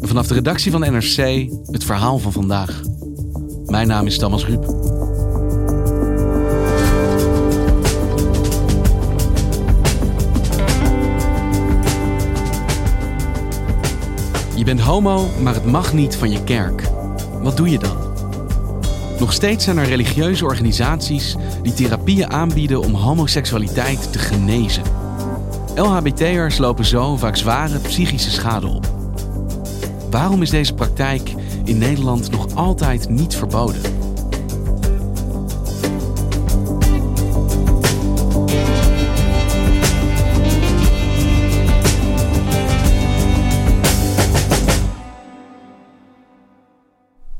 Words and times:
Vanaf 0.00 0.26
de 0.26 0.34
redactie 0.34 0.70
van 0.70 0.80
NRC 0.80 1.48
het 1.70 1.84
verhaal 1.84 2.18
van 2.18 2.32
vandaag. 2.32 2.82
Mijn 3.64 3.86
naam 3.86 4.06
is 4.06 4.18
Thomas 4.18 4.46
Ruip. 4.46 4.64
Je 14.56 14.64
bent 14.64 14.80
homo, 14.80 15.28
maar 15.42 15.54
het 15.54 15.64
mag 15.64 15.92
niet 15.92 16.16
van 16.16 16.30
je 16.30 16.44
kerk. 16.44 16.88
Wat 17.42 17.56
doe 17.56 17.70
je 17.70 17.78
dan? 17.78 17.96
Nog 19.18 19.32
steeds 19.32 19.64
zijn 19.64 19.78
er 19.78 19.86
religieuze 19.86 20.44
organisaties 20.44 21.36
die 21.62 21.74
therapieën 21.74 22.30
aanbieden 22.30 22.80
om 22.80 22.94
homoseksualiteit 22.94 24.12
te 24.12 24.18
genezen. 24.18 24.93
LHBT'ers 25.74 26.58
lopen 26.58 26.84
zo 26.84 27.16
vaak 27.16 27.36
zware 27.36 27.78
psychische 27.78 28.30
schade 28.30 28.66
op. 28.66 28.86
Waarom 30.10 30.42
is 30.42 30.50
deze 30.50 30.74
praktijk 30.74 31.34
in 31.64 31.78
Nederland 31.78 32.30
nog 32.30 32.54
altijd 32.54 33.08
niet 33.08 33.36
verboden? 33.36 33.80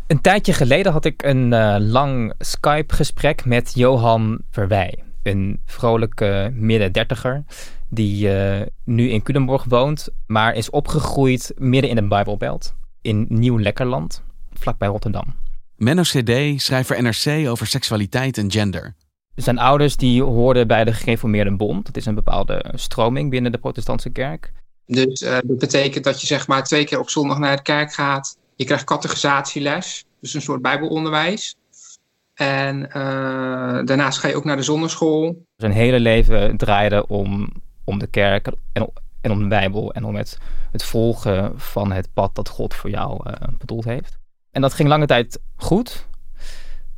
Een 0.06 0.20
tijdje 0.20 0.53
geleden 0.53 0.92
had 0.92 1.05
ik 1.05 1.22
een 1.22 1.53
uh, 1.53 1.77
lang 1.78 2.34
Skype-gesprek 2.39 3.44
met 3.44 3.72
Johan 3.75 4.39
Verwij. 4.50 5.05
Een 5.22 5.61
vrolijke 5.64 6.53
midden 6.55 6.92
dertiger 6.92 7.44
die 7.95 8.28
uh, 8.28 8.61
nu 8.84 9.09
in 9.09 9.23
Culemborg 9.23 9.64
woont, 9.69 10.09
maar 10.27 10.55
is 10.55 10.70
opgegroeid 10.70 11.53
midden 11.59 11.91
in 11.91 11.97
de 11.97 12.09
Bijbelbelt 12.09 12.75
in 13.03 13.27
Nieuw-Lekkerland, 13.28 14.23
vlakbij 14.53 14.89
Rotterdam. 14.89 15.34
Menno 15.77 16.03
CD, 16.03 16.62
schrijver 16.62 17.03
NRC 17.03 17.48
over 17.48 17.67
seksualiteit 17.67 18.39
en 18.39 18.50
gender. 18.50 18.95
Zijn 19.34 19.59
ouders 19.59 19.97
die 19.97 20.22
hoorden 20.22 20.67
bij 20.67 20.84
de 20.84 20.92
Gereformeerde 20.92 21.56
Bond. 21.56 21.87
Dat 21.87 21.97
is 21.97 22.06
een 22.06 22.15
bepaalde 22.15 22.65
stroming 22.75 23.31
binnen 23.31 23.53
de 23.53 23.59
protestantse 23.59 24.11
kerk. 24.11 24.53
Dus 24.87 25.22
uh, 25.22 25.31
dat 25.45 25.59
betekent 25.59 26.05
dat 26.05 26.20
je 26.20 26.27
zeg 26.27 26.47
maar 26.47 26.65
twee 26.65 26.84
keer 26.84 26.98
op 26.98 27.11
zondag 27.11 27.39
naar 27.39 27.56
de 27.56 27.62
kerk 27.62 27.92
gaat. 27.92 28.39
Je 28.56 28.65
krijgt 28.65 28.84
categorisatieles, 28.84 30.05
dus 30.20 30.34
een 30.34 30.42
soort 30.42 30.62
bijbelonderwijs. 30.62 31.56
En 32.34 32.81
uh, 32.81 32.92
daarnaast 33.84 34.19
ga 34.19 34.28
je 34.28 34.37
ook 34.37 34.45
naar 34.45 34.56
de 34.56 34.62
zonneschool. 34.62 35.45
Zijn 35.56 35.72
hele 35.72 36.00
leven 36.00 36.56
draaide 36.56 37.06
om, 37.06 37.53
om 37.85 37.99
de 37.99 38.07
kerk 38.07 38.53
en, 38.73 38.91
en 39.21 39.31
om 39.31 39.39
de 39.39 39.49
Bijbel 39.49 39.93
en 39.93 40.05
om 40.05 40.17
het, 40.17 40.39
volgen 40.73 41.53
van 41.57 41.93
het 41.93 42.09
pad 42.13 42.35
dat 42.35 42.49
God 42.49 42.75
voor 42.75 42.91
jou 42.91 43.31
uh, 43.31 43.33
bedoeld 43.59 43.85
heeft. 43.85 44.19
En 44.51 44.61
dat 44.61 44.75
ging 44.75 44.89
lange 44.89 45.07
tijd 45.07 45.41
goed, 45.57 46.07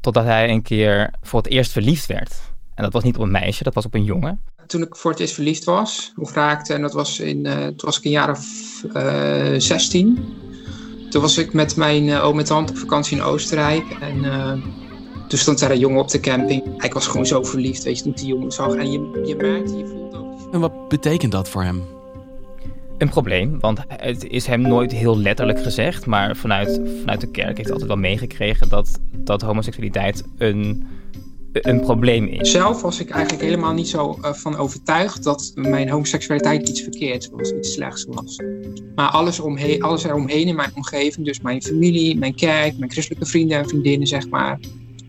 totdat 0.00 0.24
hij 0.24 0.50
een 0.50 0.62
keer 0.62 1.14
voor 1.20 1.42
het 1.42 1.50
eerst 1.50 1.72
verliefd 1.72 2.06
werd. 2.06 2.34
En 2.74 2.82
dat 2.82 2.92
was 2.92 3.02
niet 3.02 3.16
op 3.16 3.22
een 3.22 3.30
meisje, 3.30 3.64
dat 3.64 3.74
was 3.74 3.84
op 3.84 3.94
een 3.94 4.04
jongen. 4.04 4.42
Toen 4.66 4.82
ik 4.82 4.96
voor 4.96 5.10
het 5.10 5.20
eerst 5.20 5.34
verliefd 5.34 5.64
was, 5.64 6.12
of 6.16 6.32
raakte, 6.32 6.74
en 6.74 6.80
dat 6.80 6.92
was 6.92 7.20
in, 7.20 7.44
uh, 7.44 7.54
toen 7.54 7.76
was 7.76 7.98
ik 7.98 8.04
een 8.04 8.10
jaar 8.10 8.30
of 8.30 8.46
uh, 8.94 9.54
16. 9.58 10.34
Toen 11.10 11.22
was 11.22 11.38
ik 11.38 11.52
met 11.52 11.76
mijn 11.76 12.12
oom 12.12 12.38
en 12.38 12.44
tante 12.44 12.72
op 12.72 12.78
vakantie 12.78 13.16
in 13.16 13.22
Oostenrijk. 13.22 13.84
En 14.00 14.24
toen 15.28 15.38
stond 15.38 15.58
daar 15.58 15.70
een 15.70 15.78
jongen 15.78 16.00
op 16.00 16.08
de 16.08 16.20
camping. 16.20 16.82
Ik 16.82 16.92
was 16.92 17.06
gewoon 17.06 17.26
zo 17.26 17.42
verliefd, 17.42 17.82
weet 17.82 17.96
je, 17.96 18.02
toen 18.02 18.12
die 18.12 18.26
jongen 18.26 18.52
zag. 18.52 18.74
En 18.74 18.90
je, 18.90 19.22
je 19.24 19.36
merkte, 19.36 19.76
je 19.76 19.86
voelde 19.86 20.16
ook... 20.16 20.25
En 20.52 20.60
wat 20.60 20.88
betekent 20.88 21.32
dat 21.32 21.48
voor 21.48 21.62
hem? 21.62 21.82
Een 22.98 23.08
probleem, 23.08 23.60
want 23.60 23.80
het 23.88 24.26
is 24.26 24.46
hem 24.46 24.60
nooit 24.60 24.92
heel 24.92 25.18
letterlijk 25.18 25.62
gezegd. 25.62 26.06
Maar 26.06 26.36
vanuit, 26.36 26.80
vanuit 27.00 27.20
de 27.20 27.30
kerk 27.30 27.56
heeft 27.56 27.68
hij 27.68 27.70
altijd 27.70 27.88
wel 27.88 27.96
meegekregen 27.96 28.68
dat, 28.68 29.00
dat 29.12 29.42
homoseksualiteit 29.42 30.24
een, 30.38 30.86
een 31.52 31.80
probleem 31.80 32.26
is. 32.26 32.50
Zelf 32.50 32.82
was 32.82 33.00
ik 33.00 33.10
eigenlijk 33.10 33.44
helemaal 33.44 33.72
niet 33.72 33.88
zo 33.88 34.18
uh, 34.22 34.32
van 34.32 34.56
overtuigd 34.56 35.22
dat 35.22 35.52
mijn 35.54 35.88
homoseksualiteit 35.88 36.68
iets 36.68 36.82
verkeerds 36.82 37.28
was, 37.28 37.50
iets 37.52 37.72
slechts 37.72 38.06
was. 38.08 38.40
Maar 38.94 39.08
alles, 39.08 39.40
omheen, 39.40 39.82
alles 39.82 40.04
eromheen 40.04 40.46
in 40.46 40.56
mijn 40.56 40.70
omgeving, 40.74 41.26
dus 41.26 41.40
mijn 41.40 41.62
familie, 41.62 42.18
mijn 42.18 42.34
kerk, 42.34 42.78
mijn 42.78 42.90
christelijke 42.90 43.26
vrienden 43.26 43.58
en 43.58 43.68
vriendinnen, 43.68 44.06
zeg 44.06 44.28
maar. 44.28 44.58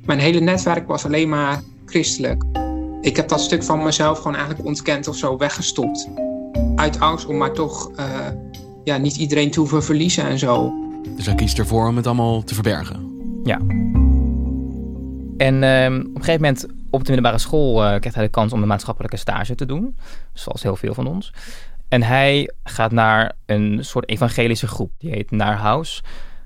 Mijn 0.05 0.19
hele 0.19 0.39
netwerk 0.39 0.87
was 0.87 1.05
alleen 1.05 1.29
maar 1.29 1.63
christelijk. 1.85 2.66
Ik 3.07 3.15
heb 3.15 3.27
dat 3.27 3.41
stuk 3.41 3.63
van 3.63 3.83
mezelf 3.83 4.17
gewoon 4.17 4.35
eigenlijk 4.35 4.65
ontkend 4.65 5.07
of 5.07 5.15
zo 5.15 5.37
weggestopt. 5.37 6.09
Uit 6.75 6.99
angst 6.99 7.25
om 7.25 7.37
maar 7.37 7.53
toch 7.53 7.91
uh, 7.99 8.05
ja, 8.83 8.97
niet 8.97 9.15
iedereen 9.15 9.51
te 9.51 9.59
hoeven 9.59 9.83
verliezen 9.83 10.23
en 10.23 10.39
zo. 10.39 10.73
Dus 11.15 11.25
hij 11.25 11.35
kiest 11.35 11.59
ervoor 11.59 11.87
om 11.87 11.95
het 11.95 12.05
allemaal 12.05 12.43
te 12.43 12.53
verbergen? 12.53 13.11
Ja. 13.43 13.57
En 15.37 15.55
uh, 15.61 15.99
op 15.99 16.15
een 16.15 16.23
gegeven 16.23 16.41
moment 16.41 16.65
op 16.89 17.03
de 17.03 17.11
middelbare 17.11 17.37
school 17.37 17.83
uh, 17.83 17.87
krijgt 17.87 18.15
hij 18.15 18.23
de 18.23 18.29
kans 18.29 18.53
om 18.53 18.61
een 18.61 18.67
maatschappelijke 18.67 19.17
stage 19.17 19.55
te 19.55 19.65
doen. 19.65 19.97
Zoals 20.33 20.63
heel 20.63 20.75
veel 20.75 20.93
van 20.93 21.07
ons. 21.07 21.33
En 21.87 22.03
hij 22.03 22.51
gaat 22.63 22.91
naar 22.91 23.35
een 23.45 23.79
soort 23.81 24.09
evangelische 24.09 24.67
groep. 24.67 24.91
Die 24.97 25.11
heet 25.11 25.31
Naar 25.31 25.57
House. 25.57 26.01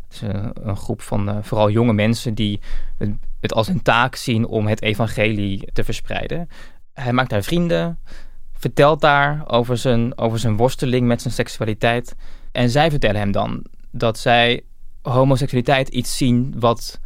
Het 0.07 0.13
is 0.13 0.21
een, 0.21 0.51
een 0.53 0.77
groep 0.77 1.01
van 1.01 1.29
uh, 1.29 1.35
vooral 1.41 1.69
jonge 1.69 1.93
mensen 1.93 2.33
die 2.33 2.59
het, 2.97 3.09
het 3.41 3.53
als 3.53 3.67
hun 3.67 3.81
taak 3.81 4.15
zien 4.15 4.47
om 4.47 4.67
het 4.67 4.81
evangelie 4.81 5.69
te 5.73 5.83
verspreiden. 5.83 6.47
Hij 6.93 7.13
maakt 7.13 7.29
daar 7.29 7.43
vrienden, 7.43 7.99
vertelt 8.53 9.01
daar 9.01 9.43
over 9.47 9.77
zijn, 9.77 10.17
over 10.17 10.39
zijn 10.39 10.57
worsteling 10.57 11.07
met 11.07 11.21
zijn 11.21 11.33
seksualiteit. 11.33 12.15
En 12.51 12.69
zij 12.69 12.89
vertellen 12.89 13.19
hem 13.19 13.31
dan 13.31 13.65
dat 13.91 14.19
zij 14.19 14.63
homoseksualiteit 15.01 15.89
iets 15.89 16.17
zien 16.17 16.55
wat 16.59 16.99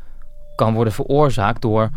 kan 0.56 0.74
worden 0.74 0.94
veroorzaakt 0.94 1.62
door 1.62 1.90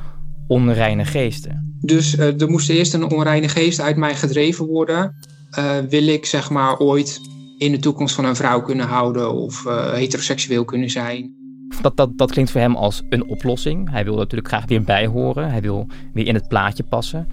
onreine 0.47 1.05
geesten. 1.05 1.78
Dus 1.81 2.15
uh, 2.15 2.41
er 2.41 2.50
moest 2.50 2.70
eerst 2.70 2.94
een 2.94 3.10
onreine 3.10 3.49
geest 3.49 3.81
uit 3.81 3.97
mij 3.97 4.15
gedreven 4.15 4.66
worden. 4.66 5.16
Uh, 5.59 5.78
wil 5.88 6.06
ik 6.06 6.26
zeg 6.26 6.50
maar 6.50 6.78
ooit 6.78 7.20
in 7.59 7.72
de 7.72 7.78
toekomst 7.78 8.15
van 8.15 8.25
een 8.25 8.37
vrouw 8.37 8.62
kunnen 8.62 8.87
houden 8.87 9.34
of 9.34 9.65
uh, 9.65 9.93
heteroseksueel 9.93 10.65
kunnen 10.65 10.91
zijn. 10.91 11.38
Dat, 11.83 11.97
dat, 11.97 12.19
dat 12.19 12.31
klinkt 12.31 12.51
voor 12.51 12.61
hem 12.61 12.77
als 12.77 13.03
een 13.09 13.27
oplossing. 13.27 13.91
Hij 13.91 14.05
wil 14.05 14.17
natuurlijk 14.17 14.49
graag 14.49 14.67
weer 14.67 14.83
bij 14.83 15.06
horen. 15.06 15.51
Hij 15.51 15.61
wil 15.61 15.87
weer 16.12 16.27
in 16.27 16.34
het 16.34 16.49
plaatje 16.49 16.83
passen. 16.83 17.29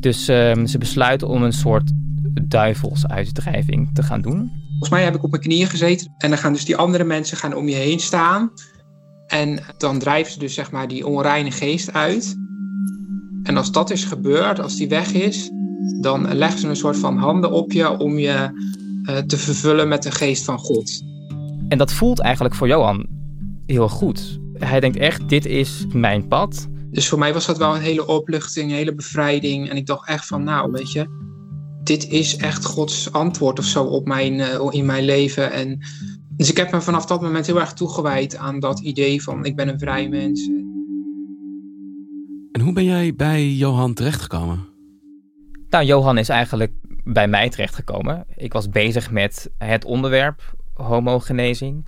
Dus 0.00 0.28
uh, 0.28 0.64
ze 0.64 0.78
besluiten 0.78 1.28
om 1.28 1.42
een 1.42 1.52
soort 1.52 1.92
duivelsuitdrijving 2.42 3.90
te 3.92 4.02
gaan 4.02 4.20
doen. 4.20 4.50
Volgens 4.68 4.90
mij 4.90 5.04
heb 5.04 5.14
ik 5.14 5.22
op 5.22 5.30
mijn 5.30 5.42
knieën 5.42 5.66
gezeten 5.66 6.14
en 6.18 6.28
dan 6.28 6.38
gaan 6.38 6.52
dus 6.52 6.64
die 6.64 6.76
andere 6.76 7.04
mensen 7.04 7.36
gaan 7.36 7.54
om 7.54 7.68
je 7.68 7.74
heen 7.74 8.00
staan. 8.00 8.50
En 9.26 9.58
dan 9.78 9.98
drijven 9.98 10.32
ze 10.32 10.38
dus 10.38 10.54
zeg 10.54 10.70
maar 10.70 10.88
die 10.88 11.06
onreine 11.06 11.50
geest 11.50 11.92
uit. 11.92 12.36
En 13.42 13.56
als 13.56 13.72
dat 13.72 13.90
is 13.90 14.04
gebeurd, 14.04 14.60
als 14.60 14.76
die 14.76 14.88
weg 14.88 15.12
is, 15.12 15.50
dan 16.00 16.34
leggen 16.34 16.60
ze 16.60 16.68
een 16.68 16.76
soort 16.76 16.96
van 16.96 17.16
handen 17.16 17.50
op 17.52 17.72
je 17.72 17.98
om 17.98 18.18
je 18.18 18.50
uh, 19.02 19.16
te 19.16 19.36
vervullen 19.36 19.88
met 19.88 20.02
de 20.02 20.10
geest 20.10 20.44
van 20.44 20.58
God. 20.58 21.02
En 21.68 21.78
dat 21.78 21.92
voelt 21.92 22.20
eigenlijk 22.20 22.54
voor 22.54 22.68
Johan 22.68 23.06
heel 23.72 23.88
goed. 23.88 24.38
Hij 24.52 24.80
denkt 24.80 24.96
echt, 24.96 25.28
dit 25.28 25.46
is 25.46 25.86
mijn 25.92 26.28
pad. 26.28 26.68
Dus 26.90 27.08
voor 27.08 27.18
mij 27.18 27.32
was 27.32 27.46
dat 27.46 27.58
wel 27.58 27.74
een 27.74 27.80
hele 27.80 28.06
opluchting, 28.06 28.70
een 28.70 28.76
hele 28.76 28.94
bevrijding. 28.94 29.70
En 29.70 29.76
ik 29.76 29.86
dacht 29.86 30.08
echt 30.08 30.26
van, 30.26 30.44
nou, 30.44 30.70
weet 30.70 30.92
je, 30.92 31.06
dit 31.82 32.08
is 32.08 32.36
echt 32.36 32.64
Gods 32.64 33.12
antwoord 33.12 33.58
of 33.58 33.64
zo 33.64 33.84
op 33.84 34.06
mijn, 34.06 34.34
uh, 34.34 34.66
in 34.70 34.86
mijn 34.86 35.04
leven. 35.04 35.52
En 35.52 35.78
dus 36.28 36.50
ik 36.50 36.56
heb 36.56 36.72
me 36.72 36.80
vanaf 36.80 37.06
dat 37.06 37.22
moment 37.22 37.46
heel 37.46 37.60
erg 37.60 37.72
toegewijd 37.72 38.36
aan 38.36 38.60
dat 38.60 38.80
idee 38.80 39.22
van 39.22 39.44
ik 39.44 39.56
ben 39.56 39.68
een 39.68 39.78
vrij 39.78 40.08
mens. 40.08 40.48
En 42.52 42.60
hoe 42.60 42.72
ben 42.72 42.84
jij 42.84 43.14
bij 43.14 43.48
Johan 43.48 43.94
terechtgekomen? 43.94 44.66
Nou, 45.68 45.84
Johan 45.84 46.18
is 46.18 46.28
eigenlijk 46.28 46.72
bij 47.04 47.28
mij 47.28 47.48
terechtgekomen. 47.48 48.24
Ik 48.36 48.52
was 48.52 48.68
bezig 48.68 49.10
met 49.10 49.50
het 49.58 49.84
onderwerp 49.84 50.54
homogenezing. 50.74 51.86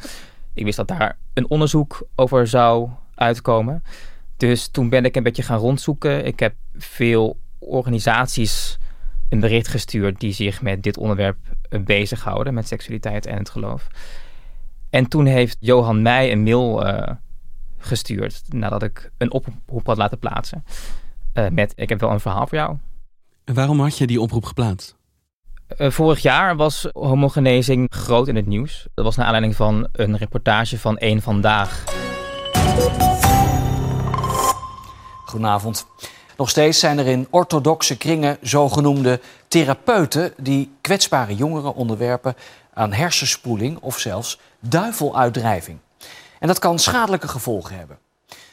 Ik 0.55 0.65
wist 0.65 0.77
dat 0.77 0.89
daar 0.89 1.19
een 1.35 1.51
onderzoek 1.51 2.07
over 2.15 2.47
zou 2.47 2.89
uitkomen. 3.15 3.83
Dus 4.37 4.69
toen 4.69 4.89
ben 4.89 5.05
ik 5.05 5.17
een 5.17 5.23
beetje 5.23 5.43
gaan 5.43 5.59
rondzoeken. 5.59 6.27
Ik 6.27 6.41
heb 6.41 6.55
veel 6.75 7.39
organisaties 7.59 8.79
een 9.29 9.41
bericht 9.41 9.69
gestuurd 9.69 10.21
die 10.21 10.33
zich 10.33 10.63
met 10.63 10.83
dit 10.83 10.97
onderwerp 10.97 11.37
bezighouden, 11.85 12.55
met 12.55 12.69
seksualiteit 12.69 13.27
en 13.27 13.39
het 13.39 13.51
geloof. 13.51 13.87
En 14.91 15.09
toen 15.09 15.27
heeft 15.27 15.57
Johan 15.61 16.03
mij 16.03 16.33
een 16.33 16.43
mail 16.43 16.87
uh, 16.87 17.11
gestuurd 17.79 18.43
nadat 18.49 18.83
ik 18.83 19.11
een 19.19 19.33
oproep 19.33 19.87
had 19.87 19.97
laten 19.97 20.19
plaatsen. 20.19 20.65
Uh, 21.35 21.49
met, 21.49 21.73
ik 21.77 21.89
heb 21.89 22.01
wel 22.01 22.11
een 22.11 22.21
verhaal 22.21 22.47
voor 22.47 22.59
jou. 22.59 22.77
En 23.45 23.55
waarom 23.55 23.81
had 23.81 23.99
je 23.99 24.07
die 24.07 24.21
oproep 24.21 24.45
geplaatst? 24.45 25.00
Uh, 25.79 25.91
vorig 25.91 26.23
jaar 26.23 26.57
was 26.57 26.89
homogenezing 26.93 27.87
groot 27.91 28.29
in 28.29 28.37
het 28.37 28.47
nieuws. 28.47 28.87
Dat 28.95 29.05
was 29.05 29.17
naar 29.17 29.25
aanleiding 29.25 29.57
van 29.57 29.89
een 29.93 30.17
reportage 30.17 30.79
van 30.79 30.97
Eén 30.99 31.23
Vandaag. 31.23 31.85
Goedenavond. 35.25 35.87
Nog 36.37 36.51
steeds 36.51 36.79
zijn 36.79 36.99
er 36.99 37.07
in 37.07 37.27
orthodoxe 37.31 37.97
kringen 37.97 38.39
zogenoemde 38.41 39.21
therapeuten 39.49 40.33
die 40.37 40.73
kwetsbare 40.81 41.35
jongeren 41.35 41.75
onderwerpen 41.75 42.35
aan 42.75 42.93
hersenspoeling 42.93 43.79
of 43.81 43.99
zelfs 43.99 44.39
duiveluitdrijving. 44.61 45.79
En 46.39 46.47
dat 46.47 46.59
kan 46.59 46.79
schadelijke 46.79 47.29
gevolgen 47.29 47.77
hebben. 47.77 47.99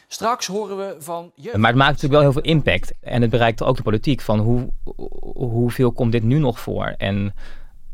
Straks 0.08 0.48
horen 0.48 0.78
we 0.78 0.96
van. 1.00 1.32
Jeugd... 1.36 1.58
Maar 1.58 1.70
het 1.70 1.80
maakt 1.80 1.92
natuurlijk 1.92 2.22
wel 2.22 2.32
heel 2.32 2.42
veel 2.42 2.52
impact. 2.52 2.94
En 3.02 3.22
het 3.22 3.30
bereikt 3.30 3.64
ook 3.64 3.78
de 3.78 3.84
politiek 3.84 4.22
van 4.22 4.40
hoe, 4.40 4.70
hoeveel 5.34 5.92
komt 5.92 6.12
dit 6.12 6.24
nu 6.24 6.40
nog 6.40 6.60
voor? 6.60 6.94
En, 6.98 7.34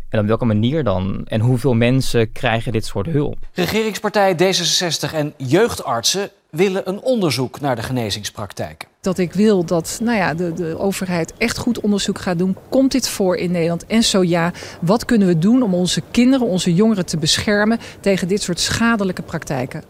en 0.10 0.19
op 0.19 0.25
welke 0.25 0.45
manier 0.45 0.83
dan? 0.83 1.21
En 1.25 1.39
hoeveel 1.39 1.74
mensen 1.74 2.31
krijgen 2.31 2.71
dit 2.71 2.86
soort 2.86 3.07
hulp? 3.07 3.38
Regeringspartij 3.54 4.33
D66 4.33 5.13
en 5.13 5.33
jeugdartsen 5.38 6.30
willen 6.50 6.89
een 6.89 7.01
onderzoek 7.01 7.60
naar 7.60 7.75
de 7.75 7.83
genezingspraktijken. 7.83 8.88
Dat 9.01 9.18
ik 9.18 9.33
wil 9.33 9.65
dat 9.65 10.00
nou 10.04 10.18
ja, 10.18 10.33
de, 10.33 10.54
de 10.54 10.80
overheid 10.80 11.33
echt 11.38 11.57
goed 11.57 11.80
onderzoek 11.80 12.19
gaat 12.19 12.38
doen. 12.38 12.57
Komt 12.69 12.92
dit 12.92 13.10
voor 13.10 13.36
in 13.36 13.51
Nederland? 13.51 13.86
En 13.86 14.04
zo 14.04 14.24
ja, 14.24 14.51
wat 14.81 15.06
kunnen 15.06 15.27
we 15.27 15.38
doen 15.38 15.63
om 15.63 15.74
onze 15.74 16.01
kinderen, 16.12 16.48
onze 16.48 16.74
jongeren 16.74 17.06
te 17.06 17.18
beschermen 17.18 17.80
tegen 18.00 18.27
dit 18.27 18.42
soort 18.42 18.60
schadelijke 18.60 19.21
praktijken? 19.21 19.83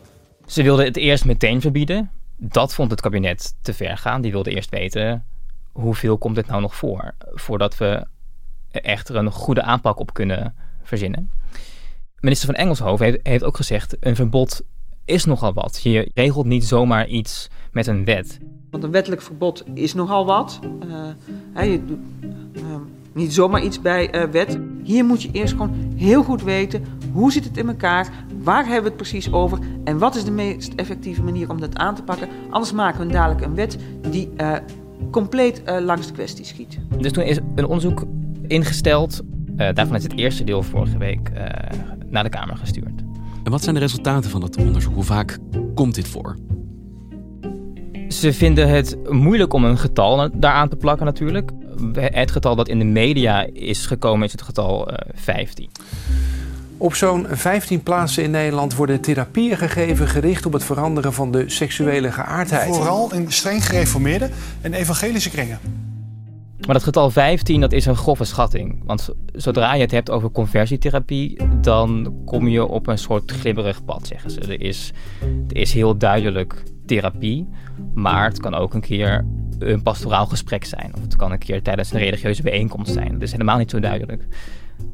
Ze 0.46 0.64
wilden 0.64 0.86
het 0.86 0.98
eerst 0.98 1.26
meteen 1.26 1.62
verbieden. 1.62 2.12
Dat 2.38 2.74
vond 2.74 2.92
het 2.92 3.02
kabinet 3.02 3.56
te 3.62 3.74
ver 3.74 3.98
gaan. 3.98 4.22
Die 4.22 4.32
wilde 4.32 4.52
eerst 4.52 4.70
weten 4.70 5.26
hoeveel 5.72 6.18
komt 6.18 6.36
dit 6.36 6.48
nou 6.48 6.62
nog 6.62 6.76
voor, 6.76 7.16
voordat 7.20 7.78
we 7.78 8.06
echt 8.72 9.10
er 9.10 9.16
een 9.16 9.32
goede 9.32 9.62
aanpak 9.62 10.00
op 10.00 10.14
kunnen 10.14 10.56
verzinnen. 10.84 11.32
Minister 12.20 12.48
van 12.48 12.56
Engelshoven 12.56 13.06
heeft, 13.06 13.20
heeft 13.24 13.44
ook 13.44 13.56
gezegd: 13.56 13.98
een 14.00 14.16
verbod 14.16 14.62
is 15.06 15.26
nogal 15.26 15.54
wat. 15.54 15.80
Je 15.84 16.12
regelt 16.14 16.46
niet 16.46 16.66
zomaar 16.66 17.08
iets 17.08 17.50
met 17.72 17.88
een 17.88 18.06
wet. 18.06 18.40
Want 18.70 18.84
een 18.84 18.92
wettelijk 18.92 19.22
verbod 19.22 19.64
is 19.74 19.94
nogal 19.94 20.26
wat. 20.26 20.60
Uh, 21.56 21.72
je 21.72 21.86
doet 21.86 22.00
uh, 22.54 22.64
niet 23.14 23.34
zomaar 23.34 23.62
iets 23.62 23.82
bij 23.82 24.16
uh, 24.16 24.32
wet. 24.32 24.60
Hier 24.84 25.06
moet 25.06 25.22
je 25.22 25.30
eerst 25.32 25.52
gewoon 25.52 25.94
heel 25.96 26.24
goed 26.24 26.44
weten 26.44 26.84
hoe 27.12 27.32
zit 27.32 27.44
het 27.44 27.58
in 27.58 27.68
elkaar, 27.68 28.26
waar 28.44 28.64
hebben 28.64 28.84
we 28.84 28.88
het 28.88 28.98
precies 28.98 29.32
over 29.32 29.60
en 29.84 29.98
wat 29.98 30.16
is 30.16 30.24
de 30.24 30.32
meest 30.32 30.74
effectieve 30.76 31.24
manier 31.24 31.50
om 31.50 31.60
dat 31.60 31.76
aan 31.76 31.96
te 31.96 32.04
pakken. 32.04 32.28
Anders 32.50 32.72
maken 32.72 33.08
we 33.08 33.14
dadelijk 33.14 33.42
een 33.42 33.56
wet 33.56 33.78
die 34.10 34.30
compleet 35.12 35.62
langs 35.66 36.08
de 36.08 36.14
kwestie 36.14 36.46
schiet. 36.46 36.80
Dus 36.98 37.12
toen 37.12 37.24
is 37.24 37.40
een 37.56 37.66
onderzoek 37.66 38.04
ingesteld. 38.48 39.22
daarvan 39.56 39.96
is 39.96 40.04
het 40.04 40.18
eerste 40.18 40.44
deel 40.44 40.64
vorige 40.64 40.98
week 40.98 41.32
naar 42.10 42.24
de 42.24 42.30
Kamer 42.30 42.58
gestuurd. 42.58 43.04
En 43.44 43.52
wat 43.52 43.64
zijn 43.64 43.76
de 43.76 43.82
resultaten 43.82 44.30
van 44.30 44.42
dat 44.42 44.58
onderzoek? 44.58 44.94
Hoe 44.94 45.04
vaak 45.04 45.38
komt 45.76 45.96
dit 45.96 46.08
voor? 46.08 46.38
Ze 48.08 48.34
vinden 48.34 48.70
het 48.70 48.98
moeilijk 49.10 49.54
om 49.54 49.66
een 49.66 49.78
getal 49.78 50.30
daaraan 50.34 50.70
te 50.70 50.76
plakken 50.76 51.06
natuurlijk. 51.06 51.52
Het 51.94 52.32
getal 52.32 52.56
dat 52.56 52.68
in 52.68 52.80
de 52.80 52.86
media 52.86 53.48
is 53.54 53.86
gekomen 53.86 54.26
is 54.26 54.32
het 54.32 54.42
getal 54.42 54.92
uh, 54.92 54.96
15. 55.14 55.70
Op 56.84 56.96
zo'n 56.96 57.26
15 57.30 57.84
plaatsen 57.84 58.24
in 58.24 58.32
Nederland 58.32 58.76
worden 58.76 59.02
therapieën 59.02 59.58
gegeven 59.58 60.08
gericht 60.08 60.46
op 60.46 60.54
het 60.54 60.64
veranderen 60.64 61.14
van 61.14 61.32
de 61.32 61.50
seksuele 61.50 62.12
geaardheid. 62.12 62.76
Vooral 62.76 63.14
in 63.14 63.32
streng 63.32 63.66
gereformeerde 63.66 64.30
en 64.62 64.74
evangelische 64.74 65.30
kringen. 65.30 65.60
Maar 66.66 66.74
dat 66.74 66.84
getal 66.84 67.12
15, 67.12 67.62
dat 67.62 67.72
is 67.72 67.86
een 67.86 67.96
grove 67.96 68.24
schatting. 68.24 68.82
Want 68.86 69.10
zodra 69.34 69.74
je 69.74 69.82
het 69.82 69.92
hebt 69.92 70.10
over 70.10 70.32
conversietherapie, 70.32 71.40
dan 71.62 72.16
kom 72.26 72.48
je 72.48 72.66
op 72.66 72.88
een 72.88 72.98
soort 72.98 73.32
glibberig 73.32 73.86
pad, 73.86 74.08
zeggen 74.08 74.32
ze. 74.32 74.42
Er 74.42 74.62
is, 74.62 74.92
er 75.48 75.58
is 75.58 75.74
heel 75.74 75.98
duidelijk 75.98 76.64
therapie, 76.86 77.48
maar 77.94 78.24
het 78.24 78.40
kan 78.40 78.56
ook 78.56 78.74
een 78.74 78.82
keer 78.82 79.26
een 79.60 79.84
pastoraal 79.84 80.26
gesprek 80.26 80.66
zijn. 80.66 80.92
Of 80.96 81.02
het 81.02 81.16
kan 81.16 81.32
een 81.32 81.38
keer 81.38 81.62
tijdens 81.62 81.92
een 81.92 82.00
religieuze 82.00 82.42
bijeenkomst 82.42 82.94
zijn. 82.94 83.12
Dat 83.12 83.22
is 83.22 83.32
helemaal 83.32 83.58
niet 83.58 83.72
zo 83.72 83.80
duidelijk. 83.80 84.28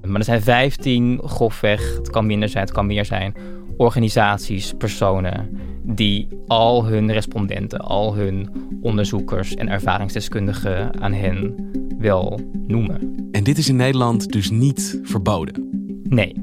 Maar 0.05 0.19
er 0.19 0.23
zijn 0.23 0.41
15 0.41 1.21
grofweg, 1.23 1.95
het 1.95 2.09
kan 2.09 2.25
minder 2.25 2.49
zijn, 2.49 2.63
het 2.63 2.73
kan 2.73 2.85
meer 2.85 3.05
zijn, 3.05 3.33
organisaties, 3.77 4.73
personen 4.77 5.59
die 5.83 6.27
al 6.47 6.85
hun 6.85 7.11
respondenten, 7.11 7.79
al 7.79 8.15
hun 8.15 8.49
onderzoekers 8.81 9.55
en 9.55 9.69
ervaringsdeskundigen 9.69 11.01
aan 11.01 11.13
hen 11.13 11.55
wel 11.97 12.39
noemen. 12.67 13.29
En 13.31 13.43
dit 13.43 13.57
is 13.57 13.69
in 13.69 13.75
Nederland 13.75 14.31
dus 14.31 14.49
niet 14.49 14.99
verboden? 15.03 15.69
Nee, 16.03 16.35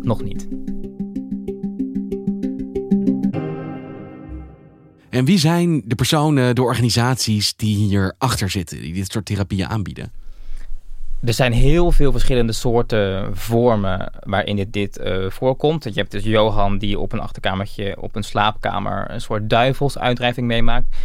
nog 0.00 0.22
niet. 0.22 0.48
En 5.10 5.24
wie 5.24 5.38
zijn 5.38 5.82
de 5.84 5.94
personen, 5.94 6.54
de 6.54 6.62
organisaties 6.62 7.56
die 7.56 7.76
hierachter 7.76 8.50
zitten, 8.50 8.80
die 8.80 8.94
dit 8.94 9.12
soort 9.12 9.24
therapieën 9.24 9.68
aanbieden? 9.68 10.12
Er 11.22 11.34
zijn 11.34 11.52
heel 11.52 11.92
veel 11.92 12.12
verschillende 12.12 12.52
soorten 12.52 13.36
vormen 13.36 14.12
waarin 14.20 14.56
dit, 14.56 14.72
dit 14.72 15.00
uh, 15.00 15.30
voorkomt. 15.30 15.84
Je 15.84 15.90
hebt 15.94 16.10
dus 16.10 16.24
Johan 16.24 16.78
die 16.78 16.98
op 16.98 17.12
een 17.12 17.20
achterkamertje, 17.20 17.96
op 18.00 18.16
een 18.16 18.22
slaapkamer, 18.22 19.10
een 19.10 19.20
soort 19.20 19.50
duivelsuitdrijving 19.50 20.46
meemaakt. 20.46 20.96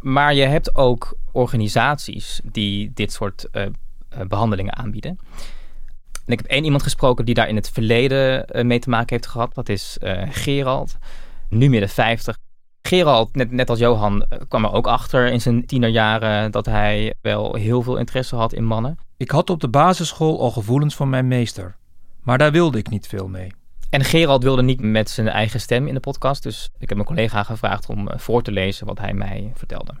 Maar 0.00 0.34
je 0.34 0.42
hebt 0.42 0.74
ook 0.74 1.16
organisaties 1.32 2.40
die 2.44 2.90
dit 2.94 3.12
soort 3.12 3.46
uh, 3.52 3.62
behandelingen 4.28 4.76
aanbieden. 4.76 5.18
En 6.26 6.32
ik 6.32 6.38
heb 6.38 6.46
één 6.46 6.64
iemand 6.64 6.82
gesproken 6.82 7.24
die 7.24 7.34
daar 7.34 7.48
in 7.48 7.56
het 7.56 7.70
verleden 7.70 8.46
mee 8.66 8.78
te 8.78 8.90
maken 8.90 9.16
heeft 9.16 9.28
gehad. 9.28 9.54
Dat 9.54 9.68
is 9.68 9.96
Gerald, 10.28 10.96
nu 11.48 11.68
midden 11.68 11.88
50. 11.88 12.36
Gerald, 12.82 13.34
net, 13.34 13.50
net 13.50 13.70
als 13.70 13.78
Johan, 13.78 14.26
kwam 14.48 14.64
er 14.64 14.72
ook 14.72 14.86
achter 14.86 15.26
in 15.26 15.40
zijn 15.40 15.66
tienerjaren 15.66 16.50
dat 16.50 16.66
hij 16.66 17.14
wel 17.20 17.54
heel 17.54 17.82
veel 17.82 17.96
interesse 17.96 18.36
had 18.36 18.52
in 18.52 18.64
mannen. 18.64 18.98
Ik 19.18 19.30
had 19.30 19.50
op 19.50 19.60
de 19.60 19.68
basisschool 19.68 20.40
al 20.40 20.50
gevoelens 20.50 20.94
van 20.94 21.08
mijn 21.08 21.28
meester, 21.28 21.76
maar 22.22 22.38
daar 22.38 22.52
wilde 22.52 22.78
ik 22.78 22.88
niet 22.88 23.06
veel 23.06 23.28
mee. 23.28 23.52
En 23.90 24.04
Gerald 24.04 24.42
wilde 24.42 24.62
niet 24.62 24.80
met 24.80 25.10
zijn 25.10 25.28
eigen 25.28 25.60
stem 25.60 25.86
in 25.86 25.94
de 25.94 26.00
podcast, 26.00 26.42
dus 26.42 26.70
ik 26.78 26.88
heb 26.88 26.98
mijn 26.98 27.08
collega 27.08 27.42
gevraagd 27.42 27.88
om 27.88 28.08
eh, 28.08 28.18
voor 28.18 28.42
te 28.42 28.52
lezen 28.52 28.86
wat 28.86 28.98
hij 28.98 29.14
mij 29.14 29.52
vertelde. 29.54 29.94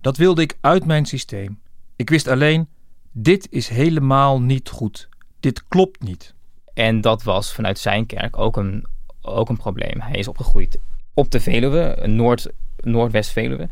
Dat 0.00 0.16
wilde 0.16 0.42
ik 0.42 0.58
uit 0.60 0.84
mijn 0.84 1.04
systeem. 1.06 1.60
Ik 1.96 2.10
wist 2.10 2.28
alleen, 2.28 2.68
dit 3.12 3.46
is 3.50 3.68
helemaal 3.68 4.40
niet 4.40 4.68
goed. 4.68 5.08
Dit 5.40 5.68
klopt 5.68 6.02
niet. 6.02 6.34
En 6.74 7.00
dat 7.00 7.22
was 7.22 7.52
vanuit 7.52 7.78
zijn 7.78 8.06
kerk 8.06 8.38
ook 8.38 8.56
een, 8.56 8.86
ook 9.20 9.48
een 9.48 9.56
probleem. 9.56 10.00
Hij 10.00 10.18
is 10.18 10.28
opgegroeid 10.28 10.78
op 11.14 11.30
de 11.30 11.40
Veluwe, 11.40 12.06
Noord, 12.06 12.48
Noordwest-Veluwe. 12.76 13.68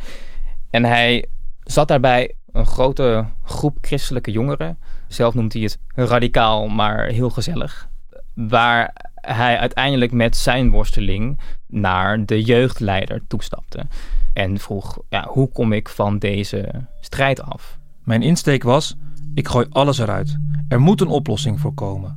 En 0.71 0.85
hij 0.85 1.27
zat 1.65 1.89
daarbij 1.89 2.35
een 2.53 2.67
grote 2.67 3.27
groep 3.45 3.79
christelijke 3.81 4.31
jongeren. 4.31 4.79
Zelf 5.09 5.35
noemt 5.35 5.53
hij 5.53 5.63
het 5.63 5.79
radicaal, 5.95 6.69
maar 6.69 7.07
heel 7.07 7.31
gezellig. 7.31 7.89
Waar 8.35 9.11
hij 9.15 9.59
uiteindelijk 9.59 10.13
met 10.13 10.37
zijn 10.37 10.71
worsteling 10.71 11.39
naar 11.67 12.25
de 12.27 12.43
jeugdleider 12.43 13.21
toestapte. 13.27 13.87
En 14.33 14.59
vroeg, 14.59 14.99
ja, 15.09 15.27
hoe 15.29 15.49
kom 15.49 15.73
ik 15.73 15.89
van 15.89 16.19
deze 16.19 16.87
strijd 17.01 17.43
af? 17.43 17.79
Mijn 18.05 18.23
insteek 18.23 18.63
was, 18.63 18.97
ik 19.35 19.49
gooi 19.49 19.67
alles 19.71 19.99
eruit. 19.99 20.39
Er 20.69 20.81
moet 20.81 21.01
een 21.01 21.09
oplossing 21.09 21.61
voor 21.61 21.75
komen. 21.75 22.17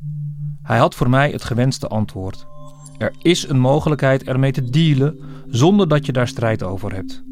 Hij 0.63 0.77
had 0.77 0.95
voor 0.95 1.09
mij 1.09 1.31
het 1.31 1.43
gewenste 1.43 1.87
antwoord. 1.87 2.47
Er 2.97 3.13
is 3.21 3.49
een 3.49 3.59
mogelijkheid 3.59 4.23
ermee 4.23 4.51
te 4.51 4.69
dealen 4.69 5.19
zonder 5.49 5.87
dat 5.87 6.05
je 6.05 6.11
daar 6.11 6.27
strijd 6.27 6.63
over 6.63 6.93
hebt. 6.93 7.23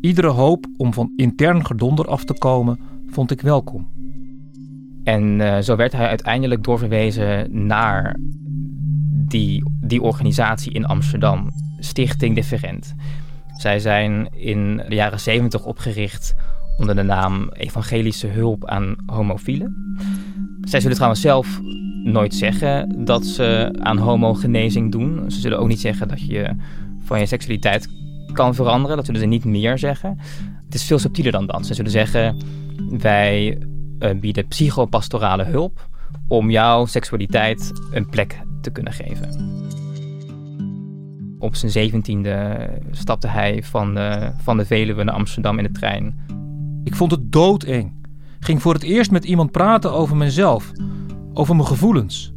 Iedere 0.00 0.28
hoop 0.28 0.66
om 0.76 0.92
van 0.92 1.12
intern 1.16 1.66
gedonder 1.66 2.06
af 2.06 2.24
te 2.24 2.38
komen 2.38 2.80
vond 3.06 3.30
ik 3.30 3.40
welkom. 3.40 3.88
En 5.04 5.40
uh, 5.40 5.58
zo 5.58 5.76
werd 5.76 5.92
hij 5.92 6.08
uiteindelijk 6.08 6.64
doorverwezen 6.64 7.66
naar 7.66 8.16
die, 9.28 9.62
die 9.80 10.02
organisatie 10.02 10.72
in 10.72 10.84
Amsterdam, 10.84 11.50
Stichting 11.78 12.34
Different. 12.34 12.94
Zij 13.56 13.78
zijn 13.78 14.28
in 14.34 14.82
de 14.88 14.94
jaren 14.94 15.20
70 15.20 15.64
opgericht 15.64 16.34
onder 16.78 16.94
de 16.94 17.02
naam 17.02 17.48
Evangelische 17.52 18.26
Hulp 18.26 18.66
aan 18.66 18.96
Homofielen. 19.06 19.96
Zij 20.60 20.80
zullen 20.80 20.96
trouwens 20.96 21.22
zelf 21.22 21.60
nooit 22.04 22.34
zeggen 22.34 23.04
dat 23.04 23.24
ze 23.24 23.76
aan 23.78 23.98
homogenezing 23.98 24.92
doen. 24.92 25.30
Ze 25.30 25.40
zullen 25.40 25.58
ook 25.58 25.68
niet 25.68 25.80
zeggen 25.80 26.08
dat 26.08 26.20
je 26.20 26.56
van 26.98 27.20
je 27.20 27.26
seksualiteit 27.26 27.88
kan 28.32 28.54
veranderen. 28.54 28.96
Dat 28.96 29.06
zullen 29.06 29.20
ze 29.20 29.26
niet 29.26 29.44
meer 29.44 29.78
zeggen. 29.78 30.18
Het 30.64 30.74
is 30.74 30.84
veel 30.84 30.98
subtieler 30.98 31.32
dan 31.32 31.46
dat. 31.46 31.66
Ze 31.66 31.74
zullen 31.74 31.90
zeggen: 31.90 32.36
wij 32.98 33.58
uh, 33.98 34.10
bieden 34.20 34.46
psychopastorale 34.46 35.44
hulp 35.44 35.88
om 36.28 36.50
jouw 36.50 36.86
seksualiteit 36.86 37.72
een 37.90 38.08
plek 38.08 38.42
te 38.60 38.70
kunnen 38.70 38.92
geven. 38.92 39.54
op 41.38 41.54
zijn 41.54 41.72
zeventiende 41.72 42.68
stapte 42.90 43.28
hij 43.28 43.62
van 43.62 43.94
de, 43.94 44.32
van 44.36 44.56
de 44.56 44.66
Veluwe 44.66 45.04
naar 45.04 45.14
Amsterdam 45.14 45.58
in 45.58 45.64
de 45.64 45.70
trein. 45.70 46.18
Ik 46.84 46.94
vond 46.94 47.10
het 47.10 47.32
doodeng. 47.32 47.94
Ging 48.40 48.62
voor 48.62 48.74
het 48.74 48.82
eerst 48.82 49.10
met 49.10 49.24
iemand 49.24 49.50
praten 49.50 49.92
over 49.92 50.16
mezelf, 50.16 50.72
over 51.32 51.56
mijn 51.56 51.68
gevoelens. 51.68 52.32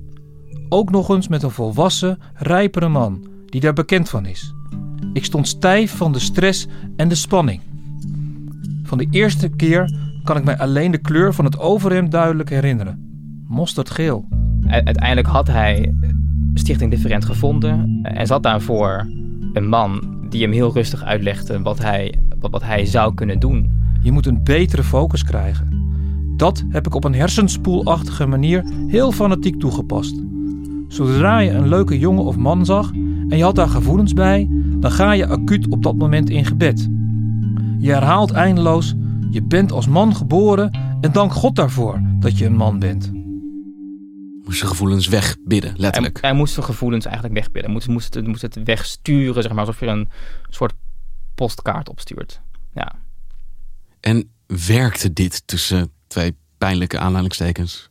Ook 0.70 0.92
nog 0.92 1.10
eens 1.10 1.28
met 1.28 1.44
een 1.44 1.52
volwassen, 1.52 2.20
rijpere 2.34 2.88
man 2.88 3.28
die 3.46 3.62
daar 3.62 3.74
bekend 3.74 4.10
van 4.10 4.26
is. 4.26 4.54
Ik 5.20 5.26
stond 5.26 5.48
stijf 5.48 5.96
van 5.98 6.12
de 6.12 6.20
stress 6.20 6.68
en 6.96 7.08
de 7.08 7.16
spanning. 7.16 7.62
Van 8.84 8.98
de 8.98 9.08
eerste 9.10 9.50
keer 9.50 9.92
kan 10.24 10.38
ik 10.38 10.44
mij 10.44 10.58
alleen 10.58 10.92
de 10.92 10.98
kleur 10.98 11.34
van 11.34 11.46
het 11.46 11.60
overhemd 11.60 12.12
duidelijk 12.12 12.50
herinneren. 12.50 13.24
Mosterdgeel. 13.48 14.28
Uiteindelijk 14.68 15.28
had 15.28 15.48
hij 15.48 15.94
Stichting 16.54 16.92
Different 16.92 17.26
gevonden 17.26 18.00
en 18.04 18.28
zat 18.28 18.44
daarvoor 18.44 19.08
een 19.54 19.68
man 19.68 20.18
die 20.30 20.42
hem 20.42 20.52
heel 20.52 20.74
rustig 20.74 21.04
uitlegde 21.04 21.62
wat 21.62 21.80
hij, 21.80 22.22
wat, 22.40 22.52
wat 22.52 22.64
hij 22.64 22.86
zou 22.86 23.14
kunnen 23.14 23.40
doen. 23.40 23.72
Je 24.02 24.12
moet 24.12 24.26
een 24.26 24.44
betere 24.44 24.84
focus 24.84 25.24
krijgen. 25.24 25.92
Dat 26.38 26.64
heb 26.70 26.86
ik 26.86 26.96
op 26.96 27.04
een 27.04 27.16
hersenspoelachtige 27.16 28.26
manier 28.26 28.64
heel 28.88 29.12
fanatiek 29.12 29.60
toegepast. 29.60 30.22
Zodra 30.88 31.40
je 31.40 31.52
een 31.52 31.68
leuke 31.68 32.00
jongen 32.00 32.24
of 32.24 32.38
man 32.38 32.66
zag 32.66 32.92
en 33.30 33.38
je 33.38 33.44
had 33.44 33.56
daar 33.56 33.70
gevoelens 33.70 34.14
bij, 34.14 34.50
dan 34.80 34.92
ga 34.92 35.12
je 35.12 35.28
acuut 35.28 35.68
op 35.70 35.84
dat 35.84 35.96
moment 35.96 36.30
in 36.30 36.46
gebed. 36.46 36.90
Je 37.80 37.92
herhaalt 37.92 38.32
eindeloos: 38.32 38.94
Je 39.30 39.44
bent 39.44 39.72
als 39.72 39.88
man 39.88 40.16
geboren 40.16 40.72
en 41.02 41.12
dank 41.12 41.34
God 41.34 41.56
daarvoor 41.56 42.02
dat 42.20 42.38
je 42.38 42.46
een 42.46 42.56
man 42.56 42.80
bent. 42.80 43.12
Moest 44.44 44.58
zijn 44.58 44.70
gevoelens 44.70 45.08
wegbidden, 45.08 45.74
letterlijk. 45.78 46.22
Hij, 46.22 46.30
hij 46.30 46.40
moest 46.40 46.54
zijn 46.54 46.66
gevoelens 46.66 47.06
eigenlijk 47.06 47.36
wegbidden. 47.36 47.72
Moest, 47.72 47.88
moest, 47.88 48.14
het, 48.14 48.28
moest 48.28 48.42
het 48.42 48.64
wegsturen, 48.64 49.44
zeg 49.44 49.52
maar, 49.52 49.66
alsof 49.66 49.80
je 49.80 49.86
een 49.86 50.10
soort 50.50 50.74
postkaart 51.36 51.90
opstuurt. 51.90 52.42
Ja. 52.74 52.96
En 54.00 54.30
werkte 54.48 55.14
dit 55.14 55.48
tussen 55.48 55.92
twee 56.08 56.36
pijnlijke 56.58 57.00
aanhalingstekens? 57.00 57.90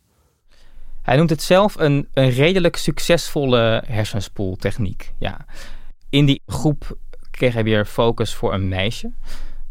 Hij 1.02 1.16
noemt 1.16 1.30
het 1.30 1.42
zelf 1.42 1.74
een, 1.78 2.08
een 2.12 2.30
redelijk 2.30 2.76
succesvolle 2.76 3.82
hersenspoeltechniek. 3.86 5.12
Ja. 5.18 5.46
In 6.10 6.26
die 6.26 6.42
groep 6.46 6.96
kreeg 7.30 7.54
hij 7.54 7.64
weer 7.64 7.84
focus 7.84 8.34
voor 8.34 8.54
een 8.54 8.68
meisje. 8.68 9.12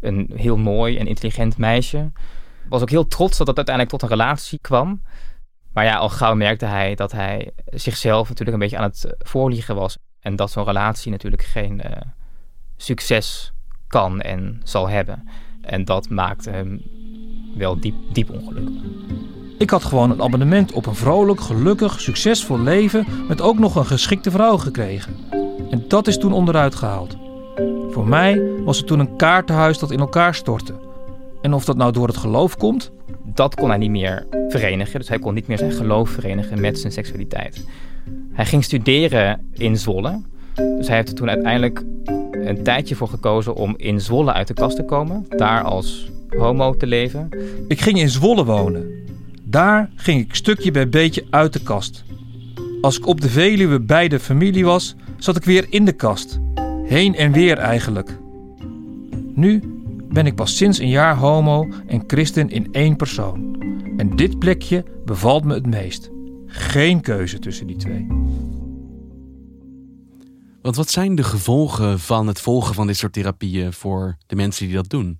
Een 0.00 0.30
heel 0.34 0.56
mooi 0.56 0.98
en 0.98 1.06
intelligent 1.06 1.56
meisje. 1.56 2.12
Was 2.68 2.82
ook 2.82 2.90
heel 2.90 3.06
trots 3.06 3.38
dat 3.38 3.46
het 3.46 3.56
uiteindelijk 3.56 3.96
tot 3.96 4.02
een 4.02 4.16
relatie 4.16 4.58
kwam. 4.60 5.02
Maar 5.72 5.84
ja, 5.84 5.96
al 5.96 6.08
gauw 6.08 6.34
merkte 6.34 6.64
hij 6.64 6.94
dat 6.94 7.12
hij 7.12 7.50
zichzelf 7.66 8.28
natuurlijk 8.28 8.52
een 8.52 8.62
beetje 8.62 8.78
aan 8.78 8.90
het 8.90 9.14
voorliegen 9.18 9.74
was. 9.74 9.98
En 10.20 10.36
dat 10.36 10.50
zo'n 10.50 10.64
relatie 10.64 11.10
natuurlijk 11.10 11.42
geen 11.42 11.82
uh, 11.86 11.92
succes 12.76 13.52
kan 13.86 14.20
en 14.20 14.60
zal 14.64 14.88
hebben. 14.88 15.28
En 15.60 15.84
dat 15.84 16.08
maakte 16.08 16.50
hem 16.50 16.82
wel 17.56 17.80
diep, 17.80 17.94
diep 18.12 18.30
ongelukkig. 18.30 18.82
Ik 19.58 19.70
had 19.70 19.84
gewoon 19.84 20.10
een 20.10 20.22
abonnement 20.22 20.72
op 20.72 20.86
een 20.86 20.94
vrolijk, 20.94 21.40
gelukkig, 21.40 22.00
succesvol 22.00 22.60
leven 22.60 23.06
met 23.28 23.40
ook 23.40 23.58
nog 23.58 23.76
een 23.76 23.86
geschikte 23.86 24.30
vrouw 24.30 24.56
gekregen. 24.56 25.16
En 25.70 25.84
dat 25.88 26.06
is 26.06 26.18
toen 26.18 26.32
onderuit 26.32 26.74
gehaald. 26.74 27.16
Voor 27.90 28.06
mij 28.06 28.42
was 28.64 28.78
het 28.78 28.86
toen 28.86 28.98
een 28.98 29.16
kaartenhuis 29.16 29.78
dat 29.78 29.90
in 29.90 29.98
elkaar 29.98 30.34
stortte. 30.34 30.74
En 31.42 31.54
of 31.54 31.64
dat 31.64 31.76
nou 31.76 31.92
door 31.92 32.06
het 32.06 32.16
geloof 32.16 32.56
komt? 32.56 32.90
Dat 33.24 33.54
kon 33.54 33.68
hij 33.68 33.78
niet 33.78 33.90
meer 33.90 34.26
verenigen. 34.48 34.98
Dus 34.98 35.08
hij 35.08 35.18
kon 35.18 35.34
niet 35.34 35.46
meer 35.46 35.58
zijn 35.58 35.72
geloof 35.72 36.10
verenigen 36.10 36.60
met 36.60 36.78
zijn 36.78 36.92
seksualiteit. 36.92 37.66
Hij 38.32 38.46
ging 38.46 38.64
studeren 38.64 39.48
in 39.52 39.76
Zwolle. 39.76 40.20
Dus 40.54 40.86
hij 40.86 40.96
heeft 40.96 41.08
er 41.08 41.14
toen 41.14 41.28
uiteindelijk 41.28 41.84
een 42.32 42.62
tijdje 42.62 42.94
voor 42.94 43.08
gekozen 43.08 43.54
om 43.54 43.74
in 43.76 44.00
Zwolle 44.00 44.32
uit 44.32 44.46
de 44.46 44.54
kast 44.54 44.76
te 44.76 44.84
komen. 44.84 45.26
Daar 45.28 45.62
als 45.62 46.10
homo 46.28 46.76
te 46.76 46.86
leven. 46.86 47.28
Ik 47.68 47.80
ging 47.80 47.98
in 47.98 48.08
Zwolle 48.08 48.44
wonen. 48.44 48.90
Daar 49.42 49.90
ging 49.94 50.20
ik 50.20 50.34
stukje 50.34 50.70
bij 50.70 50.88
beetje 50.88 51.24
uit 51.30 51.52
de 51.52 51.62
kast. 51.62 52.04
Als 52.80 52.98
ik 52.98 53.06
op 53.06 53.20
de 53.20 53.28
Veluwe 53.28 53.80
bij 53.80 54.08
de 54.08 54.20
familie 54.20 54.64
was, 54.64 54.94
zat 55.18 55.36
ik 55.36 55.44
weer 55.44 55.66
in 55.70 55.84
de 55.84 55.92
kast. 55.92 56.40
Heen 56.84 57.14
en 57.14 57.32
weer 57.32 57.58
eigenlijk. 57.58 58.18
Nu 59.34 59.62
ben 60.08 60.26
ik 60.26 60.34
pas 60.34 60.56
sinds 60.56 60.78
een 60.78 60.88
jaar 60.88 61.16
homo 61.16 61.68
en 61.86 62.04
christen 62.06 62.50
in 62.50 62.68
één 62.72 62.96
persoon. 62.96 63.62
En 63.96 64.16
dit 64.16 64.38
plekje 64.38 64.84
bevalt 65.04 65.44
me 65.44 65.54
het 65.54 65.66
meest. 65.66 66.10
Geen 66.46 67.00
keuze 67.00 67.38
tussen 67.38 67.66
die 67.66 67.76
twee. 67.76 68.06
Want 70.62 70.76
wat 70.76 70.90
zijn 70.90 71.14
de 71.14 71.22
gevolgen 71.22 71.98
van 71.98 72.26
het 72.26 72.40
volgen 72.40 72.74
van 72.74 72.86
dit 72.86 72.96
soort 72.96 73.12
therapieën 73.12 73.72
voor 73.72 74.16
de 74.26 74.36
mensen 74.36 74.66
die 74.66 74.74
dat 74.74 74.88
doen? 74.88 75.18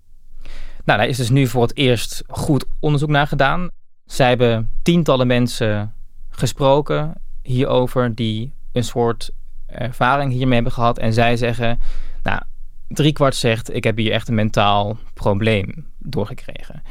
Nou, 0.85 0.99
daar 0.99 1.09
is 1.09 1.17
dus 1.17 1.31
nu 1.31 1.47
voor 1.47 1.63
het 1.63 1.77
eerst 1.77 2.23
goed 2.27 2.65
onderzoek 2.81 3.09
naar 3.09 3.27
gedaan. 3.27 3.71
Zij 4.07 4.29
hebben 4.29 4.71
tientallen 4.83 5.27
mensen 5.27 5.95
gesproken 6.31 7.15
hierover 7.43 8.15
die 8.15 8.53
een 8.73 8.85
soort 8.85 9.31
ervaring 9.69 10.33
hiermee 10.33 10.55
hebben 10.55 10.73
gehad. 10.73 10.99
En 10.99 11.13
zij 11.13 11.37
zeggen, 11.37 11.79
nou, 12.23 12.41
driekwart 12.89 13.35
zegt, 13.35 13.75
ik 13.75 13.85
heb 13.85 13.97
hier 13.97 14.13
echt 14.13 14.29
een 14.29 14.35
mentaal 14.35 14.99
probleem 15.15 15.87
doorgekregen. 15.99 16.83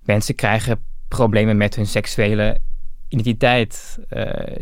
Mensen 0.00 0.34
krijgen 0.34 0.78
problemen 1.08 1.56
met 1.56 1.76
hun 1.76 1.86
seksuele 1.86 2.60
identiteit. 3.08 3.98
Uh, 4.00 4.06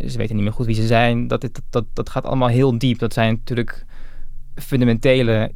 ze 0.08 0.16
weten 0.16 0.34
niet 0.34 0.44
meer 0.44 0.52
goed 0.52 0.66
wie 0.66 0.74
ze 0.74 0.86
zijn. 0.86 1.26
Dat, 1.26 1.40
dat, 1.40 1.62
dat, 1.70 1.84
dat 1.92 2.10
gaat 2.10 2.24
allemaal 2.24 2.48
heel 2.48 2.78
diep. 2.78 2.98
Dat 2.98 3.12
zijn 3.12 3.32
natuurlijk 3.32 3.84
fundamentele 4.54 5.52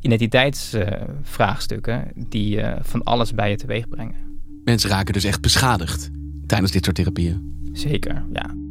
identiteitsvraagstukken 0.00 2.04
uh, 2.04 2.10
die 2.28 2.56
uh, 2.56 2.72
van 2.80 3.02
alles 3.02 3.34
bij 3.34 3.50
je 3.50 3.56
teweeg 3.56 3.88
brengen. 3.88 4.40
Mensen 4.64 4.90
raken 4.90 5.12
dus 5.12 5.24
echt 5.24 5.40
beschadigd 5.40 6.10
tijdens 6.46 6.72
dit 6.72 6.84
soort 6.84 6.96
therapieën. 6.96 7.70
Zeker, 7.72 8.24
ja. 8.32 8.61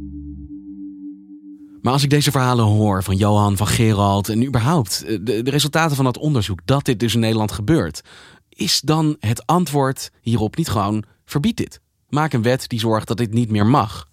Maar 1.82 1.92
als 1.92 2.02
ik 2.02 2.10
deze 2.10 2.30
verhalen 2.30 2.64
hoor 2.64 3.02
van 3.02 3.16
Johan, 3.16 3.56
van 3.56 3.66
Gerald 3.66 4.28
en 4.28 4.46
überhaupt 4.46 5.04
de, 5.06 5.42
de 5.42 5.50
resultaten 5.50 5.96
van 5.96 6.04
dat 6.04 6.18
onderzoek, 6.18 6.60
dat 6.64 6.84
dit 6.84 7.00
dus 7.00 7.14
in 7.14 7.20
Nederland 7.20 7.52
gebeurt, 7.52 8.02
is 8.48 8.80
dan 8.80 9.16
het 9.18 9.46
antwoord 9.46 10.10
hierop 10.20 10.56
niet 10.56 10.68
gewoon 10.68 11.04
verbied 11.24 11.56
dit? 11.56 11.80
Maak 12.08 12.32
een 12.32 12.42
wet 12.42 12.68
die 12.68 12.78
zorgt 12.78 13.08
dat 13.08 13.16
dit 13.16 13.32
niet 13.32 13.50
meer 13.50 13.66
mag. 13.66 14.10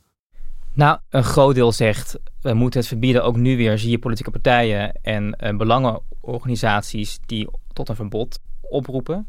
Nou, 0.74 1.00
een 1.10 1.24
groot 1.24 1.56
deel 1.56 1.72
zegt 1.72 2.20
we 2.42 2.54
moeten 2.54 2.80
het 2.80 2.90
verbieden. 2.90 3.24
Ook 3.24 3.36
nu 3.36 3.58
weer 3.58 3.78
zie 3.78 3.90
je 3.90 4.00
politieke 4.00 4.32
partijen 4.32 5.00
en 5.02 5.36
uh, 5.44 5.58
belangenorganisaties 5.58 7.20
die 7.26 7.50
tot 7.74 7.90
een 7.90 7.96
verbod 7.96 8.40
oproepen. 8.62 9.28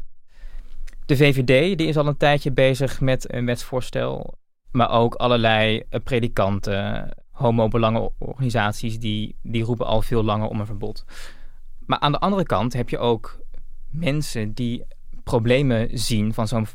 De 1.05 1.15
VVD 1.15 1.77
die 1.77 1.87
is 1.87 1.97
al 1.97 2.07
een 2.07 2.17
tijdje 2.17 2.51
bezig 2.51 3.01
met 3.01 3.33
een 3.33 3.45
wetsvoorstel. 3.45 4.33
Maar 4.71 4.89
ook 4.89 5.15
allerlei 5.15 5.83
uh, 5.89 5.99
predikanten, 6.03 7.09
homo-belangenorganisaties, 7.41 8.99
die, 8.99 9.35
die 9.41 9.63
roepen 9.63 9.85
al 9.85 10.01
veel 10.01 10.23
langer 10.23 10.47
om 10.47 10.59
een 10.59 10.65
verbod. 10.65 11.05
Maar 11.85 11.99
aan 11.99 12.11
de 12.11 12.19
andere 12.19 12.43
kant 12.43 12.73
heb 12.73 12.89
je 12.89 12.97
ook 12.97 13.39
mensen 13.89 14.53
die 14.53 14.83
problemen 15.23 15.99
zien 15.99 16.33
van 16.33 16.47
zo'n 16.47 16.67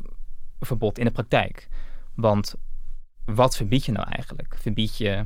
verbod 0.59 0.99
in 0.99 1.05
de 1.05 1.11
praktijk. 1.11 1.67
Want 2.15 2.55
wat 3.25 3.55
verbied 3.55 3.85
je 3.85 3.91
nou 3.91 4.09
eigenlijk? 4.09 4.55
Verbied 4.59 4.97
je. 4.97 5.25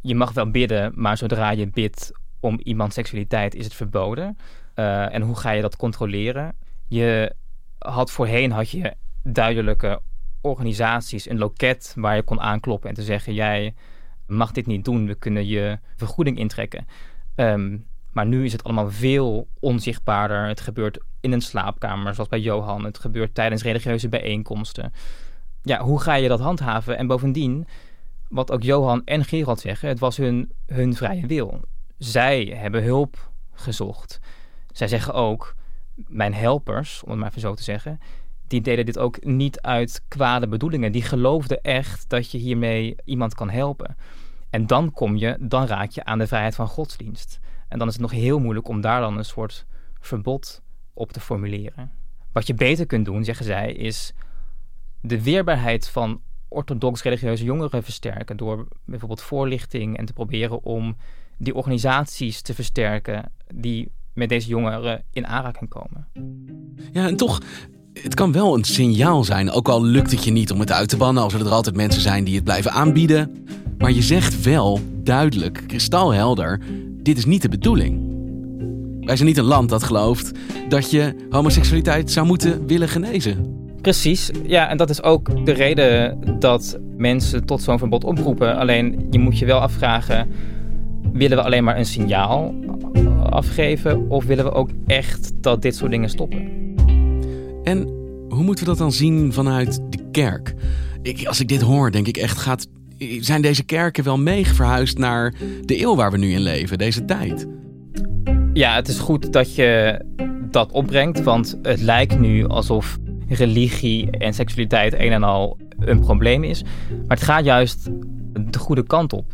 Je 0.00 0.14
mag 0.14 0.32
wel 0.32 0.50
bidden, 0.50 0.92
maar 0.94 1.16
zodra 1.16 1.50
je 1.50 1.70
bidt 1.70 2.12
om 2.40 2.60
iemands 2.62 2.94
seksualiteit 2.94 3.54
is 3.54 3.64
het 3.64 3.74
verboden. 3.74 4.36
Uh, 4.74 5.14
en 5.14 5.22
hoe 5.22 5.36
ga 5.36 5.50
je 5.50 5.62
dat 5.62 5.76
controleren? 5.76 6.56
Je 6.88 7.34
had 7.78 8.10
voorheen 8.10 8.52
had 8.52 8.70
je 8.70 8.94
duidelijke 9.22 10.00
organisaties, 10.40 11.28
een 11.28 11.38
loket 11.38 11.92
waar 11.96 12.16
je 12.16 12.22
kon 12.22 12.40
aankloppen 12.40 12.88
en 12.88 12.94
te 12.94 13.02
zeggen: 13.02 13.34
jij 13.34 13.74
mag 14.26 14.52
dit 14.52 14.66
niet 14.66 14.84
doen, 14.84 15.06
we 15.06 15.14
kunnen 15.14 15.46
je 15.46 15.78
vergoeding 15.96 16.38
intrekken. 16.38 16.86
Um, 17.36 17.86
maar 18.14 18.26
nu 18.26 18.44
is 18.44 18.52
het 18.52 18.64
allemaal 18.64 18.90
veel 18.90 19.48
onzichtbaarder. 19.60 20.46
Het 20.46 20.60
gebeurt 20.60 20.98
in 21.20 21.32
een 21.32 21.40
slaapkamer, 21.40 22.14
zoals 22.14 22.28
bij 22.28 22.40
Johan. 22.40 22.84
Het 22.84 22.98
gebeurt 22.98 23.34
tijdens 23.34 23.62
religieuze 23.62 24.08
bijeenkomsten. 24.08 24.92
Ja, 25.62 25.80
hoe 25.80 26.00
ga 26.00 26.14
je 26.14 26.28
dat 26.28 26.40
handhaven? 26.40 26.98
En 26.98 27.06
bovendien, 27.06 27.66
wat 28.28 28.50
ook 28.50 28.62
Johan 28.62 29.02
en 29.04 29.24
Gerald 29.24 29.60
zeggen, 29.60 29.88
het 29.88 29.98
was 29.98 30.16
hun, 30.16 30.52
hun 30.66 30.94
vrije 30.94 31.26
wil. 31.26 31.60
Zij 31.98 32.44
hebben 32.44 32.82
hulp 32.82 33.30
gezocht. 33.52 34.20
Zij 34.72 34.88
zeggen 34.88 35.14
ook, 35.14 35.54
mijn 35.94 36.34
helpers, 36.34 37.02
om 37.02 37.10
het 37.10 37.18
maar 37.18 37.28
even 37.28 37.40
zo 37.40 37.54
te 37.54 37.62
zeggen, 37.62 38.00
die 38.46 38.60
deden 38.60 38.86
dit 38.86 38.98
ook 38.98 39.24
niet 39.24 39.60
uit 39.60 40.02
kwade 40.08 40.48
bedoelingen. 40.48 40.92
Die 40.92 41.02
geloofden 41.02 41.62
echt 41.62 42.08
dat 42.08 42.30
je 42.30 42.38
hiermee 42.38 42.96
iemand 43.04 43.34
kan 43.34 43.50
helpen. 43.50 43.96
En 44.50 44.66
dan 44.66 44.92
kom 44.92 45.16
je, 45.16 45.36
dan 45.40 45.66
raak 45.66 45.90
je 45.90 46.04
aan 46.04 46.18
de 46.18 46.26
vrijheid 46.26 46.54
van 46.54 46.68
godsdienst. 46.68 47.40
En 47.68 47.78
dan 47.78 47.88
is 47.88 47.92
het 47.92 48.02
nog 48.02 48.12
heel 48.12 48.38
moeilijk 48.38 48.68
om 48.68 48.80
daar 48.80 49.00
dan 49.00 49.18
een 49.18 49.24
soort 49.24 49.66
verbod 50.00 50.62
op 50.92 51.12
te 51.12 51.20
formuleren. 51.20 51.90
Wat 52.32 52.46
je 52.46 52.54
beter 52.54 52.86
kunt 52.86 53.04
doen, 53.04 53.24
zeggen 53.24 53.44
zij, 53.44 53.72
is 53.72 54.12
de 55.00 55.22
weerbaarheid 55.22 55.88
van 55.88 56.20
orthodox 56.48 57.02
religieuze 57.02 57.44
jongeren 57.44 57.82
versterken 57.82 58.36
door 58.36 58.68
bijvoorbeeld 58.84 59.22
voorlichting 59.22 59.96
en 59.96 60.04
te 60.04 60.12
proberen 60.12 60.64
om 60.64 60.96
die 61.38 61.54
organisaties 61.54 62.42
te 62.42 62.54
versterken 62.54 63.32
die 63.54 63.90
met 64.12 64.28
deze 64.28 64.48
jongeren 64.48 65.04
in 65.10 65.26
aanraking 65.26 65.70
komen. 65.70 66.08
Ja, 66.92 67.06
en 67.06 67.16
toch, 67.16 67.40
het 68.02 68.14
kan 68.14 68.32
wel 68.32 68.54
een 68.54 68.64
signaal 68.64 69.24
zijn, 69.24 69.50
ook 69.50 69.68
al 69.68 69.84
lukt 69.84 70.10
het 70.10 70.24
je 70.24 70.30
niet 70.30 70.52
om 70.52 70.60
het 70.60 70.72
uit 70.72 70.88
te 70.88 70.96
bannen, 70.96 71.22
als 71.22 71.34
er 71.34 71.48
altijd 71.48 71.76
mensen 71.76 72.02
zijn 72.02 72.24
die 72.24 72.34
het 72.34 72.44
blijven 72.44 72.70
aanbieden. 72.72 73.46
Maar 73.78 73.92
je 73.92 74.02
zegt 74.02 74.42
wel 74.42 74.80
duidelijk, 75.02 75.64
kristalhelder, 75.66 76.60
dit 77.02 77.18
is 77.18 77.24
niet 77.24 77.42
de 77.42 77.48
bedoeling. 77.48 78.12
Wij 79.00 79.16
zijn 79.16 79.28
niet 79.28 79.38
een 79.38 79.44
land 79.44 79.68
dat 79.68 79.82
gelooft 79.82 80.32
dat 80.68 80.90
je 80.90 81.26
homoseksualiteit 81.30 82.10
zou 82.10 82.26
moeten 82.26 82.66
willen 82.66 82.88
genezen. 82.88 83.62
Precies, 83.80 84.30
ja, 84.46 84.68
en 84.68 84.76
dat 84.76 84.90
is 84.90 85.02
ook 85.02 85.46
de 85.46 85.52
reden 85.52 86.18
dat 86.38 86.78
mensen 86.96 87.44
tot 87.46 87.62
zo'n 87.62 87.78
verbod 87.78 88.04
oproepen. 88.04 88.56
Alleen 88.56 89.06
je 89.10 89.18
moet 89.18 89.38
je 89.38 89.46
wel 89.46 89.58
afvragen: 89.58 90.28
willen 91.12 91.36
we 91.36 91.44
alleen 91.44 91.64
maar 91.64 91.78
een 91.78 91.86
signaal 91.86 92.54
afgeven 93.30 94.10
of 94.10 94.24
willen 94.24 94.44
we 94.44 94.52
ook 94.52 94.70
echt 94.86 95.32
dat 95.40 95.62
dit 95.62 95.76
soort 95.76 95.90
dingen 95.90 96.08
stoppen? 96.08 96.63
En 97.64 97.88
hoe 98.28 98.42
moeten 98.42 98.64
we 98.64 98.70
dat 98.70 98.78
dan 98.78 98.92
zien 98.92 99.32
vanuit 99.32 99.80
de 99.90 100.08
kerk? 100.10 100.54
Ik, 101.02 101.26
als 101.26 101.40
ik 101.40 101.48
dit 101.48 101.60
hoor, 101.60 101.90
denk 101.90 102.06
ik 102.06 102.16
echt: 102.16 102.38
gaat, 102.38 102.66
zijn 103.20 103.42
deze 103.42 103.64
kerken 103.64 104.04
wel 104.04 104.18
mee 104.18 104.46
verhuisd 104.46 104.98
naar 104.98 105.34
de 105.64 105.80
eeuw 105.80 105.96
waar 105.96 106.10
we 106.10 106.18
nu 106.18 106.32
in 106.32 106.40
leven, 106.40 106.78
deze 106.78 107.04
tijd? 107.04 107.46
Ja, 108.52 108.74
het 108.74 108.88
is 108.88 108.98
goed 108.98 109.32
dat 109.32 109.54
je 109.54 110.00
dat 110.50 110.72
opbrengt, 110.72 111.22
want 111.22 111.58
het 111.62 111.80
lijkt 111.80 112.18
nu 112.18 112.46
alsof 112.46 112.98
religie 113.28 114.10
en 114.10 114.34
seksualiteit 114.34 114.92
een 114.92 115.12
en 115.12 115.22
al 115.22 115.58
een 115.78 116.00
probleem 116.00 116.44
is. 116.44 116.62
Maar 116.62 117.16
het 117.16 117.22
gaat 117.22 117.44
juist 117.44 117.88
de 118.50 118.58
goede 118.58 118.86
kant 118.86 119.12
op. 119.12 119.32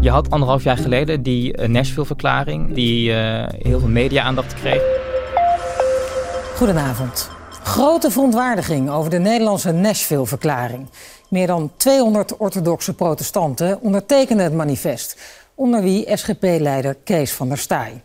Je 0.00 0.10
had 0.10 0.30
anderhalf 0.30 0.62
jaar 0.62 0.76
geleden 0.76 1.22
die 1.22 1.52
eh, 1.52 1.68
Nashville-verklaring, 1.68 2.74
die 2.74 3.10
uh, 3.10 3.44
heel 3.48 3.78
veel 3.78 3.88
media-aandacht 3.88 4.54
kreeg. 4.54 4.82
Goedenavond. 6.56 7.39
Grote 7.70 8.10
verontwaardiging 8.10 8.90
over 8.90 9.10
de 9.10 9.18
Nederlandse 9.18 9.72
Nashville-verklaring. 9.72 10.88
Meer 11.28 11.46
dan 11.46 11.72
200 11.76 12.36
orthodoxe 12.36 12.94
protestanten 12.94 13.80
ondertekenen 13.80 14.44
het 14.44 14.52
manifest, 14.52 15.20
onder 15.54 15.82
wie 15.82 16.16
SGP-leider 16.16 16.94
Kees 17.04 17.32
van 17.32 17.48
der 17.48 17.58
Staaij. 17.58 18.02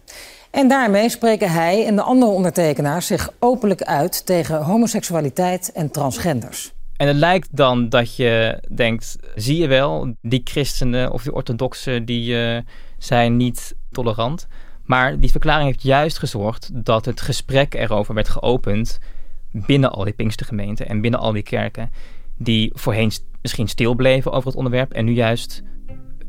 En 0.51 0.67
daarmee 0.67 1.09
spreken 1.09 1.51
hij 1.51 1.85
en 1.85 1.95
de 1.95 2.01
andere 2.01 2.31
ondertekenaars 2.31 3.07
zich 3.07 3.29
openlijk 3.39 3.81
uit 3.81 4.25
tegen 4.25 4.61
homoseksualiteit 4.61 5.71
en 5.71 5.91
transgenders. 5.91 6.73
En 6.97 7.07
het 7.07 7.17
lijkt 7.17 7.47
dan 7.51 7.89
dat 7.89 8.15
je 8.15 8.59
denkt, 8.71 9.15
zie 9.35 9.57
je 9.57 9.67
wel, 9.67 10.13
die 10.21 10.41
christenen 10.43 11.11
of 11.11 11.23
die 11.23 11.33
orthodoxen 11.33 12.05
die 12.05 12.35
uh, 12.35 12.57
zijn 12.97 13.37
niet 13.37 13.75
tolerant. 13.91 14.47
Maar 14.83 15.19
die 15.19 15.31
verklaring 15.31 15.67
heeft 15.67 15.83
juist 15.83 16.19
gezorgd 16.19 16.69
dat 16.73 17.05
het 17.05 17.21
gesprek 17.21 17.73
erover 17.73 18.13
werd 18.13 18.29
geopend 18.29 18.99
binnen 19.65 19.91
al 19.91 20.03
die 20.03 20.13
Pinkstergemeenten 20.13 20.87
en 20.87 21.01
binnen 21.01 21.19
al 21.19 21.31
die 21.31 21.43
kerken. 21.43 21.89
Die 22.37 22.71
voorheen 22.73 23.11
misschien 23.41 23.67
stil 23.67 23.95
bleven 23.95 24.31
over 24.31 24.47
het 24.47 24.57
onderwerp 24.57 24.91
en 24.91 25.05
nu 25.05 25.11
juist 25.11 25.63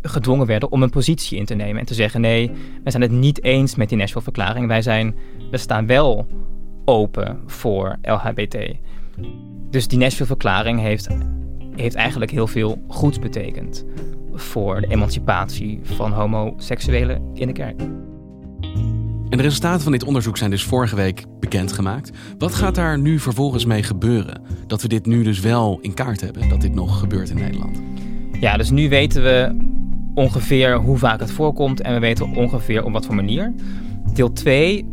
gedwongen 0.03 0.47
werden 0.47 0.73
om 0.73 0.83
een 0.83 0.91
positie 0.91 1.39
in 1.39 1.45
te 1.45 1.55
nemen. 1.55 1.81
En 1.81 1.87
te 1.87 1.95
zeggen: 1.95 2.21
nee, 2.21 2.51
wij 2.83 2.91
zijn 2.91 3.03
het 3.03 3.11
niet 3.11 3.43
eens 3.43 3.75
met 3.75 3.89
die 3.89 3.99
Nashville-verklaring. 3.99 4.67
Wij 4.67 4.83
zijn, 4.83 5.15
we 5.51 5.57
staan 5.57 5.87
wel 5.87 6.27
open 6.85 7.41
voor 7.47 7.97
LHBT. 8.03 8.57
Dus 9.71 9.89
die 9.89 9.99
Nashville-verklaring 9.99 10.81
heeft, 10.81 11.09
heeft 11.77 11.95
eigenlijk 11.95 12.31
heel 12.31 12.47
veel 12.47 12.85
goeds 12.89 13.19
betekend 13.19 13.85
voor 14.33 14.81
de 14.81 14.87
emancipatie 14.87 15.81
van 15.83 16.13
homoseksuelen 16.13 17.31
in 17.35 17.47
de 17.47 17.53
kerk. 17.53 17.81
De 19.37 19.43
resultaten 19.43 19.83
van 19.83 19.93
dit 19.93 20.05
onderzoek 20.05 20.37
zijn 20.37 20.51
dus 20.51 20.65
vorige 20.65 20.97
week 20.97 21.25
bekendgemaakt. 21.41 22.11
Wat 22.39 22.55
gaat 22.55 22.75
daar 22.75 22.99
nu 22.99 23.19
vervolgens 23.19 23.65
mee 23.65 23.83
gebeuren? 23.83 24.43
Dat 24.67 24.83
we 24.83 24.89
dit 24.89 25.07
nu 25.07 25.23
dus 25.23 25.41
wel 25.41 25.79
in 25.81 25.95
kaart 25.95 26.21
hebben, 26.21 26.49
dat 26.49 26.61
dit 26.61 26.75
nog 26.75 26.99
gebeurt 26.99 27.31
in 27.31 27.37
Nederland. 27.37 27.83
Ja, 28.41 28.57
dus 28.57 28.71
nu 28.71 28.89
weten 28.89 29.23
we 29.23 29.57
ongeveer 30.15 30.77
hoe 30.77 30.99
vaak 30.99 31.21
het 31.21 31.31
voorkomt 31.31 31.81
en 31.81 31.95
we 31.95 32.01
weten 32.01 32.35
ongeveer 32.35 32.85
op 32.85 32.93
wat 32.93 33.07
voor 33.07 33.15
manier. 33.15 33.55
Deel 34.15 34.33
2, 34.33 34.87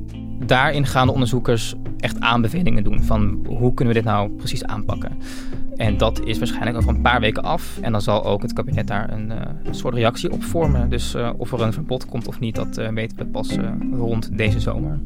daarin 0.46 0.86
gaan 0.86 1.08
de 1.08 1.14
onderzoekers 1.14 1.74
echt 1.98 2.20
aanbevelingen 2.20 2.84
doen 2.84 3.04
van 3.04 3.46
hoe 3.48 3.74
kunnen 3.74 3.94
we 3.94 4.00
dit 4.02 4.10
nou 4.10 4.30
precies 4.30 4.64
aanpakken. 4.64 5.12
En 5.76 5.98
dat 5.98 6.26
is 6.26 6.38
waarschijnlijk 6.38 6.78
over 6.78 6.90
een 6.90 7.02
paar 7.02 7.20
weken 7.20 7.44
af. 7.44 7.78
En 7.82 7.92
dan 7.92 8.02
zal 8.02 8.26
ook 8.26 8.42
het 8.42 8.54
kabinet 8.54 8.88
daar 8.88 9.14
een, 9.14 9.32
uh, 9.32 9.38
soort 9.72 9.94
reactie 9.94 10.32
op 10.32 10.44
vormen. 10.44 10.90
Dus 10.90 11.16
uh, 11.16 11.30
of 11.38 11.52
er 11.52 11.62
een 11.62 11.74
verbod 11.74 12.06
komt 12.06 12.28
of 12.28 12.40
niet, 12.40 12.56
dat 12.56 12.78
uh, 12.78 12.90
weten 12.90 13.18
we 13.18 13.26
pas 13.26 13.56
rond 13.92 14.38
deze 14.38 14.60
zomer. 14.60 15.00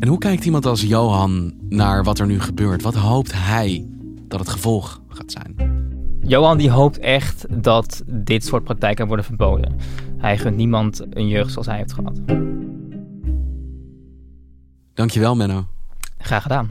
En 0.00 0.08
hoe 0.08 0.18
kijkt 0.18 0.44
iemand 0.44 0.66
als 0.66 0.82
Johan 0.82 1.54
naar 1.68 2.04
wat 2.04 2.18
er 2.18 2.26
nu 2.26 2.40
gebeurt? 2.40 2.82
Wat 2.82 2.94
hoopt 2.94 3.32
hij 3.34 3.86
dat 4.28 4.40
het 4.40 4.48
gevolg 4.48 5.00
gaat 5.08 5.32
zijn? 5.32 5.54
Johan 6.22 6.58
die 6.58 6.70
hoopt 6.70 6.98
echt 6.98 7.46
dat 7.62 8.02
dit 8.06 8.44
soort 8.44 8.64
praktijken 8.64 9.06
worden 9.06 9.24
verboden. 9.24 9.76
Hij 10.16 10.38
gunt 10.38 10.56
niemand 10.56 11.02
een 11.10 11.28
jeugd 11.28 11.52
zoals 11.52 11.66
hij 11.66 11.76
heeft 11.76 11.92
gehad. 11.92 12.20
Dankjewel, 14.94 15.36
Menno. 15.36 15.66
Graag 16.18 16.42
gedaan. 16.42 16.70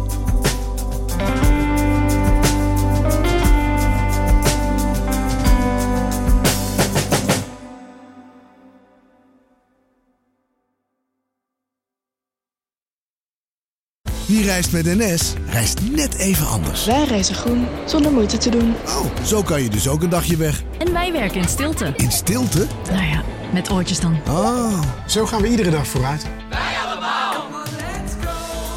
Reist 14.51 14.71
met 14.71 14.85
NS, 14.85 15.33
reist 15.47 15.81
net 15.91 16.15
even 16.15 16.47
anders. 16.47 16.85
Wij 16.85 17.03
reizen 17.03 17.35
groen, 17.35 17.67
zonder 17.85 18.11
moeite 18.11 18.37
te 18.37 18.49
doen. 18.49 18.75
Oh, 18.85 19.25
zo 19.25 19.43
kan 19.43 19.63
je 19.63 19.69
dus 19.69 19.87
ook 19.87 20.03
een 20.03 20.09
dagje 20.09 20.37
weg. 20.37 20.63
En 20.77 20.93
wij 20.93 21.11
werken 21.11 21.41
in 21.41 21.47
stilte. 21.47 21.93
In 21.95 22.11
stilte? 22.11 22.67
Nou 22.91 23.05
ja, 23.05 23.23
met 23.53 23.71
oortjes 23.71 23.99
dan. 23.99 24.17
Oh, 24.29 24.81
zo 25.07 25.25
gaan 25.25 25.41
we 25.41 25.47
iedere 25.47 25.69
dag 25.69 25.87
vooruit. 25.87 26.25
Wij 26.49 26.75
allemaal. 26.85 27.45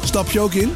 Stap 0.03 0.29
je 0.29 0.39
ook 0.39 0.53
in? 0.53 0.73